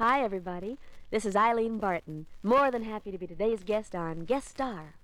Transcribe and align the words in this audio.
Hi, 0.00 0.22
everybody. 0.22 0.78
This 1.10 1.26
is 1.26 1.36
Eileen 1.36 1.76
Barton. 1.76 2.24
More 2.42 2.70
than 2.70 2.84
happy 2.84 3.10
to 3.10 3.18
be 3.18 3.26
today's 3.26 3.62
guest 3.62 3.94
on 3.94 4.20
Guest 4.20 4.48
Star. 4.48 4.94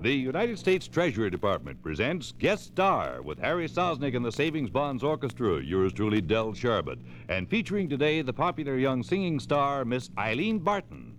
The 0.00 0.12
United 0.12 0.56
States 0.56 0.86
Treasury 0.86 1.30
Department 1.30 1.82
presents 1.82 2.30
Guest 2.38 2.66
Star 2.66 3.22
with 3.22 3.40
Harry 3.40 3.68
Sosnik 3.68 4.14
and 4.14 4.24
the 4.24 4.30
Savings 4.30 4.70
Bonds 4.70 5.02
Orchestra, 5.02 5.60
yours 5.60 5.92
truly, 5.92 6.20
Del 6.20 6.52
Sharbutt, 6.52 7.00
and 7.28 7.50
featuring 7.50 7.88
today 7.88 8.22
the 8.22 8.32
popular 8.32 8.76
young 8.76 9.02
singing 9.02 9.40
star, 9.40 9.84
Miss 9.84 10.10
Eileen 10.16 10.60
Barton. 10.60 11.16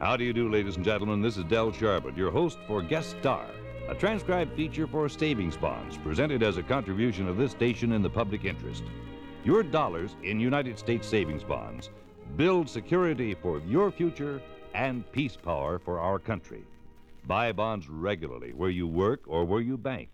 How 0.00 0.16
do 0.16 0.22
you 0.22 0.32
do, 0.32 0.48
ladies 0.48 0.76
and 0.76 0.84
gentlemen? 0.84 1.20
This 1.20 1.36
is 1.36 1.42
Del 1.42 1.72
Sharbutt, 1.72 2.16
your 2.16 2.30
host 2.30 2.58
for 2.68 2.82
Guest 2.82 3.16
Star, 3.18 3.44
a 3.88 3.96
transcribed 3.96 4.54
feature 4.54 4.86
for 4.86 5.08
savings 5.08 5.56
bonds 5.56 5.98
presented 5.98 6.40
as 6.40 6.56
a 6.56 6.62
contribution 6.62 7.26
of 7.26 7.36
this 7.36 7.50
station 7.50 7.90
in 7.90 8.00
the 8.00 8.08
public 8.08 8.44
interest. 8.44 8.84
Your 9.42 9.64
dollars 9.64 10.14
in 10.22 10.38
United 10.38 10.78
States 10.78 11.08
savings 11.08 11.42
bonds 11.42 11.90
build 12.36 12.68
security 12.68 13.34
for 13.34 13.58
your 13.66 13.90
future 13.90 14.40
and 14.72 15.10
peace 15.10 15.34
power 15.34 15.80
for 15.80 15.98
our 15.98 16.20
country. 16.20 16.62
Buy 17.26 17.50
bonds 17.50 17.88
regularly 17.88 18.52
where 18.52 18.70
you 18.70 18.86
work 18.86 19.22
or 19.26 19.44
where 19.44 19.60
you 19.60 19.76
bank. 19.76 20.10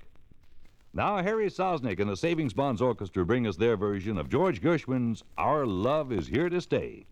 Now, 0.95 1.23
Harry 1.23 1.51
Sosnik 1.51 2.01
and 2.01 2.09
the 2.09 2.17
Savings 2.17 2.55
Bonds 2.55 2.81
Orchestra 2.81 3.27
bring 3.27 3.47
us 3.47 3.57
their 3.57 3.77
version 3.77 4.17
of 4.17 4.31
George 4.31 4.63
Gershwin's 4.63 5.25
Our 5.37 5.67
Love 5.67 6.11
is 6.11 6.27
Here 6.27 6.49
to 6.49 6.63
Stay. 6.63 7.05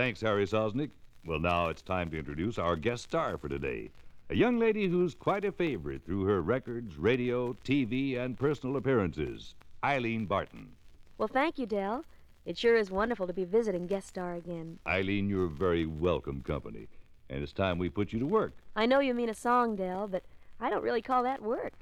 Thanks, 0.00 0.22
Harry 0.22 0.46
Sosnik. 0.46 0.88
Well, 1.26 1.40
now 1.40 1.68
it's 1.68 1.82
time 1.82 2.10
to 2.10 2.18
introduce 2.18 2.56
our 2.56 2.74
guest 2.74 3.02
star 3.04 3.36
for 3.36 3.50
today. 3.50 3.90
A 4.30 4.34
young 4.34 4.58
lady 4.58 4.88
who's 4.88 5.14
quite 5.14 5.44
a 5.44 5.52
favorite 5.52 6.06
through 6.06 6.24
her 6.24 6.40
records, 6.40 6.96
radio, 6.96 7.52
TV, 7.64 8.18
and 8.18 8.38
personal 8.38 8.78
appearances. 8.78 9.54
Eileen 9.84 10.24
Barton. 10.24 10.70
Well, 11.18 11.28
thank 11.28 11.58
you, 11.58 11.66
Dell. 11.66 12.06
It 12.46 12.56
sure 12.56 12.76
is 12.76 12.90
wonderful 12.90 13.26
to 13.26 13.34
be 13.34 13.44
visiting 13.44 13.86
Guest 13.86 14.08
Star 14.08 14.36
again. 14.36 14.78
Eileen, 14.86 15.28
you're 15.28 15.48
very 15.48 15.84
welcome 15.84 16.40
company. 16.40 16.88
And 17.28 17.42
it's 17.42 17.52
time 17.52 17.76
we 17.76 17.90
put 17.90 18.14
you 18.14 18.20
to 18.20 18.26
work. 18.26 18.54
I 18.74 18.86
know 18.86 19.00
you 19.00 19.12
mean 19.12 19.28
a 19.28 19.34
song, 19.34 19.76
Dell, 19.76 20.08
but 20.08 20.22
I 20.58 20.70
don't 20.70 20.82
really 20.82 21.02
call 21.02 21.22
that 21.24 21.42
work. 21.42 21.74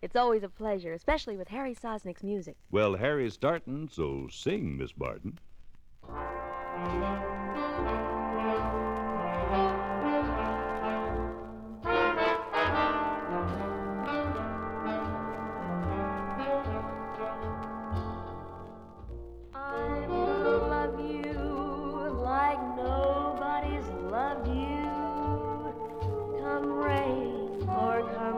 It's 0.00 0.16
always 0.16 0.42
a 0.42 0.48
pleasure, 0.48 0.94
especially 0.94 1.36
with 1.36 1.48
Harry 1.48 1.74
Sosnik's 1.74 2.22
music. 2.22 2.56
Well, 2.70 2.96
Harry's 2.96 3.34
starting, 3.34 3.90
so 3.92 4.28
sing, 4.30 4.78
Miss 4.78 4.92
Barton. 4.92 5.38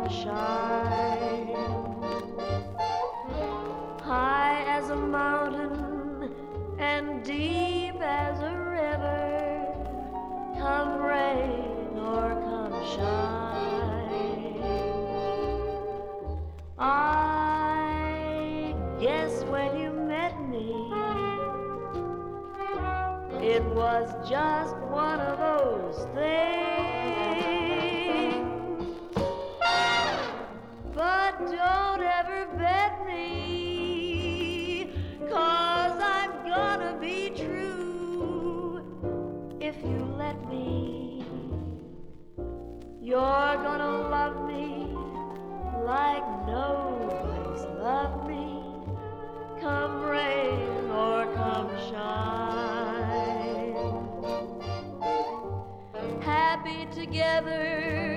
Or 0.09 0.15
come 0.15 0.25
shine. 0.25 1.55
High 4.03 4.65
as 4.67 4.91
a 4.91 4.97
mountain 4.97 6.35
and 6.79 7.25
deep 7.25 8.01
as 8.01 8.41
a 8.41 8.55
river. 8.57 9.67
Come 10.59 11.03
rain 11.03 11.99
or 11.99 12.35
come 12.49 12.73
shine. 12.97 14.63
I 16.79 18.75
guess 19.01 19.45
when 19.45 19.79
you 19.79 19.91
met 19.93 20.41
me, 20.49 20.73
it 23.47 23.65
was 23.75 24.09
just 24.29 24.77
one 24.77 25.21
of 25.21 25.39
those 25.39 26.07
things. 26.15 26.68
Don't 31.47 32.03
ever 32.03 32.47
bet 32.59 33.07
me, 33.07 34.91
cause 35.31 36.01
I'm 36.03 36.31
gonna 36.45 36.99
be 37.01 37.31
true 37.31 38.83
if 39.61 39.77
you 39.85 39.99
let 40.19 40.49
me. 40.49 41.25
You're 43.01 43.19
gonna 43.19 44.09
love 44.09 44.47
me 44.49 44.97
like 45.85 46.27
nobody's 46.47 47.65
loved 47.79 48.29
me. 48.29 48.65
Come 49.61 50.03
rain 50.03 50.91
or 50.91 51.33
come 51.35 51.71
shine. 51.89 52.49
Happy 56.21 56.87
together, 56.93 58.08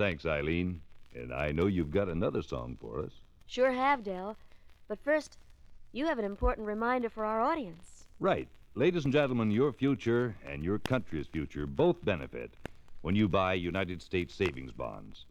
Thanks, 0.00 0.24
Eileen. 0.24 0.80
And 1.14 1.30
I 1.30 1.52
know 1.52 1.66
you've 1.66 1.90
got 1.90 2.08
another 2.08 2.40
song 2.40 2.78
for 2.80 3.00
us. 3.00 3.12
Sure 3.46 3.70
have, 3.70 4.02
Dell. 4.02 4.34
But 4.88 4.98
first, 5.04 5.36
you 5.92 6.06
have 6.06 6.18
an 6.18 6.24
important 6.24 6.66
reminder 6.66 7.10
for 7.10 7.26
our 7.26 7.42
audience. 7.42 8.06
Right. 8.18 8.48
Ladies 8.74 9.04
and 9.04 9.12
gentlemen, 9.12 9.50
your 9.50 9.74
future 9.74 10.34
and 10.48 10.64
your 10.64 10.78
country's 10.78 11.26
future 11.26 11.66
both 11.66 12.02
benefit 12.02 12.54
when 13.02 13.14
you 13.14 13.28
buy 13.28 13.52
United 13.52 14.00
States 14.00 14.34
savings 14.34 14.72
bonds. 14.72 15.26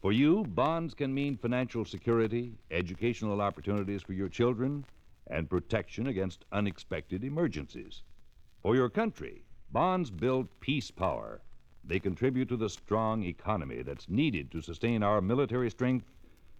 For 0.00 0.12
you, 0.12 0.44
bonds 0.44 0.94
can 0.94 1.12
mean 1.12 1.36
financial 1.36 1.84
security, 1.84 2.54
educational 2.70 3.42
opportunities 3.42 4.00
for 4.00 4.14
your 4.14 4.30
children, 4.30 4.86
and 5.26 5.50
protection 5.50 6.06
against 6.06 6.46
unexpected 6.52 7.22
emergencies. 7.22 8.00
For 8.62 8.76
your 8.76 8.88
country, 8.88 9.42
bonds 9.72 10.10
build 10.10 10.48
peace 10.60 10.90
power. 10.90 11.42
They 11.88 12.00
contribute 12.00 12.48
to 12.48 12.56
the 12.56 12.68
strong 12.68 13.22
economy 13.22 13.82
that's 13.82 14.08
needed 14.08 14.50
to 14.50 14.60
sustain 14.60 15.02
our 15.04 15.20
military 15.20 15.70
strength, 15.70 16.06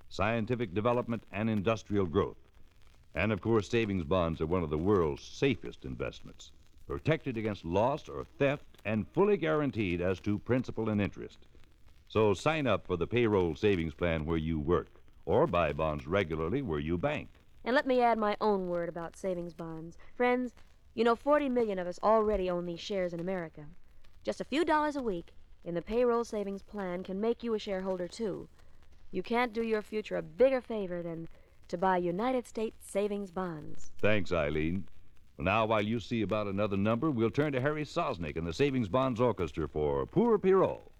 scientific 0.08 0.72
development, 0.72 1.24
and 1.32 1.50
industrial 1.50 2.06
growth. 2.06 2.36
And 3.14 3.32
of 3.32 3.40
course, 3.40 3.68
savings 3.68 4.04
bonds 4.04 4.40
are 4.40 4.46
one 4.46 4.62
of 4.62 4.70
the 4.70 4.78
world's 4.78 5.24
safest 5.24 5.84
investments, 5.84 6.52
protected 6.86 7.36
against 7.36 7.64
loss 7.64 8.08
or 8.08 8.24
theft 8.38 8.64
and 8.84 9.08
fully 9.08 9.36
guaranteed 9.36 10.00
as 10.00 10.20
to 10.20 10.38
principal 10.38 10.88
and 10.90 11.00
interest. 11.00 11.38
So 12.08 12.32
sign 12.34 12.68
up 12.68 12.86
for 12.86 12.96
the 12.96 13.06
payroll 13.06 13.56
savings 13.56 13.94
plan 13.94 14.26
where 14.26 14.36
you 14.36 14.60
work, 14.60 15.00
or 15.24 15.48
buy 15.48 15.72
bonds 15.72 16.06
regularly 16.06 16.62
where 16.62 16.78
you 16.78 16.96
bank. 16.96 17.28
And 17.64 17.74
let 17.74 17.86
me 17.86 18.00
add 18.00 18.16
my 18.16 18.36
own 18.40 18.68
word 18.68 18.88
about 18.88 19.16
savings 19.16 19.54
bonds. 19.54 19.98
Friends, 20.14 20.54
you 20.94 21.02
know 21.02 21.16
40 21.16 21.48
million 21.48 21.80
of 21.80 21.88
us 21.88 21.98
already 22.00 22.48
own 22.48 22.64
these 22.64 22.78
shares 22.78 23.12
in 23.12 23.18
America. 23.18 23.66
Just 24.26 24.40
a 24.40 24.44
few 24.44 24.64
dollars 24.64 24.96
a 24.96 25.02
week 25.02 25.34
in 25.62 25.76
the 25.76 25.80
payroll 25.80 26.24
savings 26.24 26.60
plan 26.60 27.04
can 27.04 27.20
make 27.20 27.44
you 27.44 27.54
a 27.54 27.60
shareholder 27.60 28.08
too. 28.08 28.48
You 29.12 29.22
can't 29.22 29.52
do 29.52 29.62
your 29.62 29.82
future 29.82 30.16
a 30.16 30.22
bigger 30.22 30.60
favor 30.60 31.00
than 31.00 31.28
to 31.68 31.78
buy 31.78 31.98
United 31.98 32.44
States 32.44 32.84
savings 32.84 33.30
bonds. 33.30 33.92
Thanks, 34.02 34.32
Eileen. 34.32 34.88
Well, 35.36 35.44
now, 35.44 35.66
while 35.66 35.80
you 35.80 36.00
see 36.00 36.22
about 36.22 36.48
another 36.48 36.76
number, 36.76 37.08
we'll 37.08 37.30
turn 37.30 37.52
to 37.52 37.60
Harry 37.60 37.84
Sosnik 37.84 38.36
and 38.36 38.44
the 38.44 38.52
Savings 38.52 38.88
Bonds 38.88 39.20
Orchestra 39.20 39.68
for 39.68 40.04
Poor 40.06 40.38
Pierrot. 40.38 40.90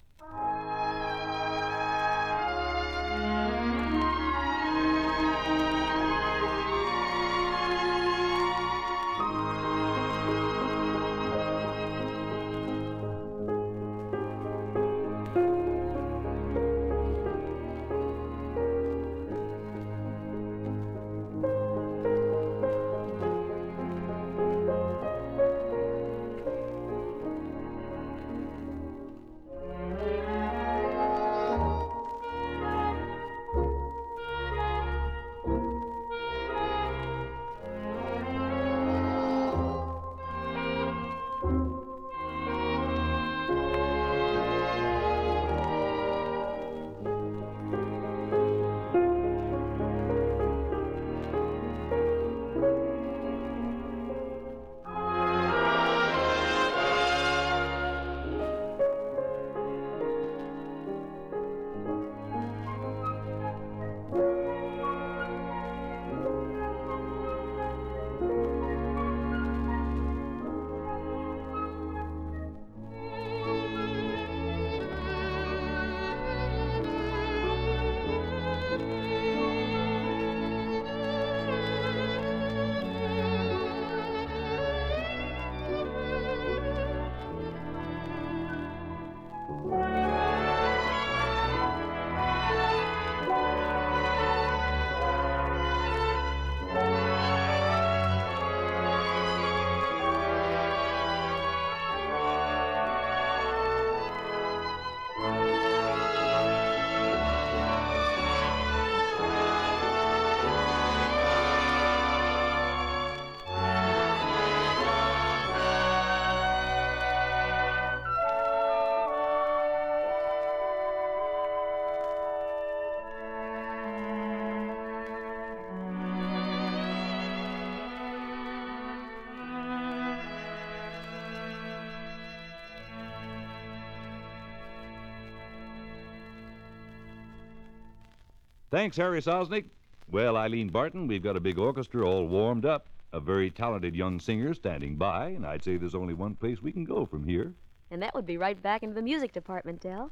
Thanks, 138.70 138.96
Harry 138.96 139.20
Sosnik. 139.20 139.66
Well, 140.11 140.37
Eileen 140.37 140.68
Barton, 140.68 141.06
we've 141.06 141.23
got 141.23 141.37
a 141.37 141.40
big 141.40 141.58
orchestra 141.58 142.04
all 142.04 142.26
warmed 142.26 142.66
up, 142.66 142.88
a 143.12 143.20
very 143.20 143.50
talented 143.50 143.94
young 143.94 144.18
singer 144.18 144.54
standing 144.54 144.96
by, 144.96 145.28
and 145.28 145.46
I'd 145.46 145.62
say 145.62 145.76
there's 145.76 145.94
only 145.94 146.14
one 146.14 146.35
place 146.35 146.61
we 146.61 146.73
can 146.73 146.85
go 146.85 147.06
from 147.06 147.25
here. 147.25 147.54
And 147.90 148.02
that 148.02 148.14
would 148.14 148.26
be 148.26 148.37
right 148.37 148.61
back 148.61 148.82
into 148.82 148.94
the 148.94 149.02
music 149.02 149.32
department, 149.32 149.80
Dell. 149.80 150.11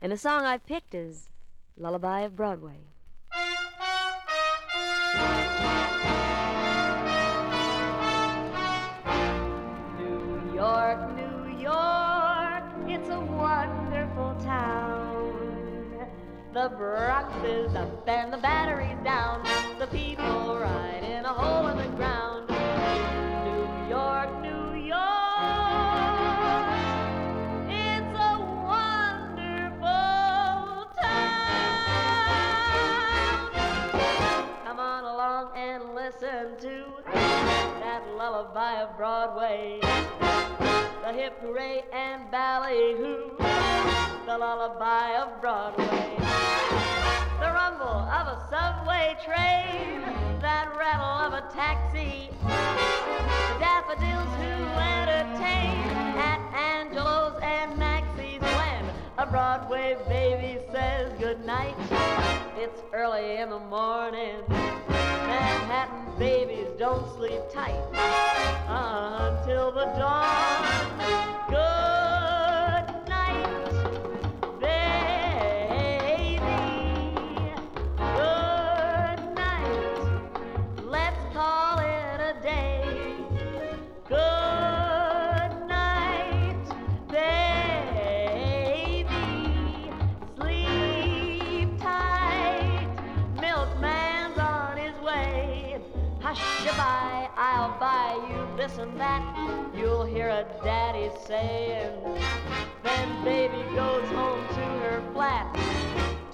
And 0.00 0.12
the 0.12 0.16
song 0.16 0.44
I've 0.44 0.64
picked 0.66 0.94
is 0.94 1.30
Lullaby 1.76 2.20
of 2.20 2.36
Broadway. 2.36 2.78
New 9.98 10.54
York, 10.54 11.16
New 11.16 11.58
York, 11.58 12.64
it's 12.86 13.08
a 13.08 13.18
wonderful 13.18 14.36
town. 14.44 14.85
The 16.56 16.70
Bronx 16.70 17.28
is 17.44 17.74
up 17.74 18.08
and 18.08 18.32
the 18.32 18.38
battery's 18.38 18.96
down. 19.04 19.44
The 19.78 19.86
people 19.88 20.58
ride 20.58 21.04
in 21.04 21.26
a 21.26 21.28
hole 21.28 21.66
in 21.66 21.76
the 21.76 21.84
ground. 21.98 22.48
New 22.48 23.68
York, 23.90 24.40
New 24.40 24.72
York, 24.72 24.96
it's 27.68 28.18
a 28.18 28.38
wonderful 28.64 29.84
town. 30.98 32.30
Come 34.64 34.80
on 34.80 35.04
along 35.04 35.54
and 35.58 35.94
listen 35.94 36.56
to 36.62 36.86
that 37.80 38.02
lullaby 38.16 38.80
of 38.80 38.96
Broadway. 38.96 39.80
Hooray 41.34 41.82
and 41.92 42.30
ballyhoo, 42.30 43.36
the 44.26 44.38
lullaby 44.38 45.16
of 45.16 45.40
Broadway. 45.40 46.14
The 47.40 47.50
rumble 47.52 47.86
of 47.86 48.28
a 48.28 48.46
subway 48.48 49.16
train, 49.24 50.02
that 50.40 50.72
rattle 50.78 51.26
of 51.26 51.32
a 51.32 51.52
taxi. 51.52 52.30
The 52.44 53.58
daffodils 53.58 54.30
who 54.38 54.54
entertain 54.78 55.82
at 56.16 56.40
Angelo's 56.54 57.40
and 57.42 57.76
when 57.76 57.95
a 59.18 59.26
Broadway 59.26 59.96
baby 60.08 60.60
says 60.72 61.10
goodnight. 61.18 61.74
It's 62.58 62.82
early 62.92 63.38
in 63.38 63.48
the 63.48 63.58
morning. 63.58 64.36
Manhattan 64.88 66.18
babies 66.18 66.68
don't 66.78 67.08
sleep 67.16 67.40
tight 67.50 67.80
uh, 68.68 69.38
until 69.40 69.72
the 69.72 69.86
dawn. 69.98 71.48
Good 71.48 71.95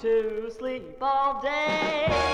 to 0.02 0.50
sleep 0.50 1.00
all 1.00 1.40
day. 1.40 2.31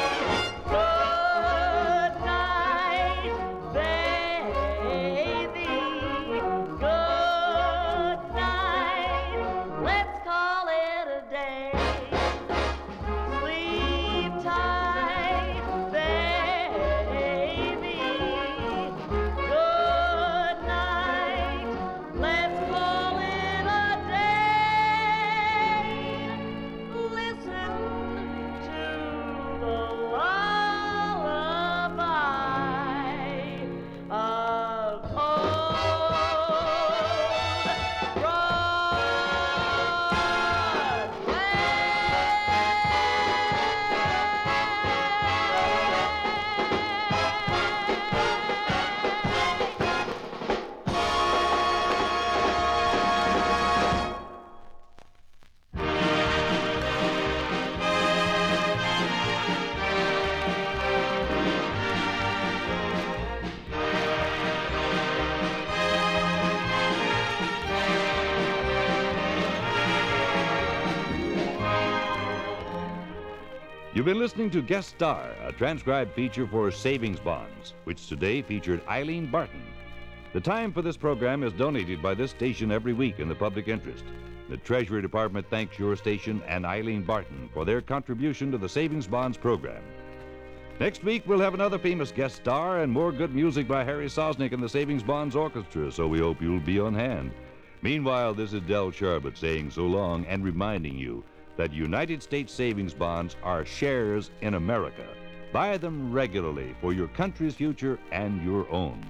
Been 74.08 74.18
listening 74.18 74.48
to 74.52 74.62
Guest 74.62 74.88
Star, 74.88 75.32
a 75.44 75.52
transcribed 75.52 76.14
feature 76.14 76.46
for 76.46 76.70
Savings 76.70 77.20
Bonds, 77.20 77.74
which 77.84 78.06
today 78.06 78.40
featured 78.40 78.80
Eileen 78.88 79.26
Barton. 79.26 79.60
The 80.32 80.40
time 80.40 80.72
for 80.72 80.80
this 80.80 80.96
program 80.96 81.42
is 81.42 81.52
donated 81.52 82.00
by 82.00 82.14
this 82.14 82.30
station 82.30 82.72
every 82.72 82.94
week 82.94 83.18
in 83.18 83.28
the 83.28 83.34
public 83.34 83.68
interest. 83.68 84.04
The 84.48 84.56
Treasury 84.56 85.02
Department 85.02 85.46
thanks 85.50 85.78
your 85.78 85.94
station 85.94 86.40
and 86.48 86.64
Eileen 86.64 87.02
Barton 87.02 87.50
for 87.52 87.66
their 87.66 87.82
contribution 87.82 88.50
to 88.50 88.56
the 88.56 88.66
Savings 88.66 89.06
Bonds 89.06 89.36
program. 89.36 89.82
Next 90.80 91.04
week, 91.04 91.24
we'll 91.26 91.40
have 91.40 91.52
another 91.52 91.78
famous 91.78 92.10
guest 92.10 92.36
star 92.36 92.80
and 92.80 92.90
more 92.90 93.12
good 93.12 93.34
music 93.34 93.68
by 93.68 93.84
Harry 93.84 94.06
Sosnik 94.06 94.52
and 94.52 94.62
the 94.62 94.70
Savings 94.70 95.02
Bonds 95.02 95.36
Orchestra, 95.36 95.92
so 95.92 96.08
we 96.08 96.18
hope 96.18 96.40
you'll 96.40 96.60
be 96.60 96.80
on 96.80 96.94
hand. 96.94 97.30
Meanwhile, 97.82 98.32
this 98.32 98.54
is 98.54 98.62
Del 98.62 98.90
Sharbutt 98.90 99.36
saying 99.36 99.70
so 99.70 99.84
long 99.84 100.24
and 100.24 100.42
reminding 100.42 100.96
you 100.96 101.24
that 101.58 101.72
United 101.74 102.22
States 102.22 102.52
savings 102.52 102.94
bonds 102.94 103.36
are 103.42 103.66
shares 103.66 104.30
in 104.40 104.54
America. 104.54 105.06
Buy 105.52 105.76
them 105.76 106.12
regularly 106.12 106.74
for 106.80 106.92
your 106.94 107.08
country's 107.08 107.56
future 107.56 107.98
and 108.12 108.42
your 108.42 108.70
own. 108.70 109.04